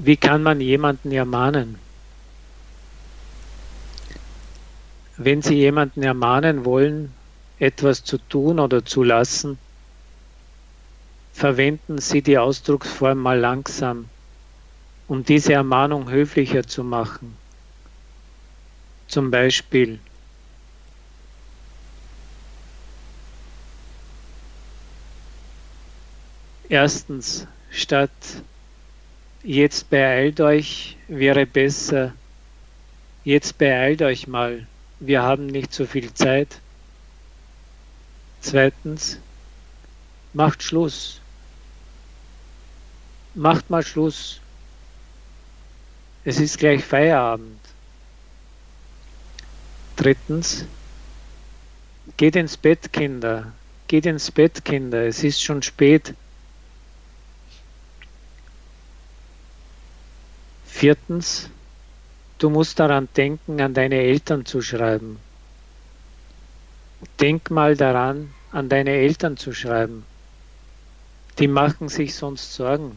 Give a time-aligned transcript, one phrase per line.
[0.00, 1.76] Wie kann man jemanden ermahnen?
[5.16, 7.12] Wenn Sie jemanden ermahnen wollen,
[7.58, 9.58] etwas zu tun oder zu lassen,
[11.32, 14.04] verwenden Sie die Ausdrucksform mal langsam,
[15.08, 17.36] um diese Ermahnung höflicher zu machen.
[19.08, 19.98] Zum Beispiel,
[26.68, 28.12] erstens, statt
[29.42, 32.12] jetzt beeilt euch wäre besser,
[33.24, 34.66] jetzt beeilt euch mal,
[35.00, 36.60] wir haben nicht so viel Zeit.
[38.40, 39.18] Zweitens,
[40.32, 41.20] macht Schluss.
[43.34, 44.40] Macht mal Schluss.
[46.24, 47.60] Es ist gleich Feierabend.
[49.96, 50.64] Drittens,
[52.16, 53.52] geht ins Bett, Kinder.
[53.86, 55.06] Geht ins Bett, Kinder.
[55.06, 56.14] Es ist schon spät.
[60.78, 61.50] Viertens,
[62.38, 65.18] du musst daran denken, an deine Eltern zu schreiben.
[67.18, 70.04] Denk mal daran, an deine Eltern zu schreiben.
[71.40, 72.96] Die machen sich sonst Sorgen.